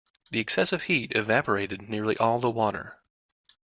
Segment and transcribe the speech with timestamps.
[0.31, 2.97] The excessive heat evaporated nearly all the water.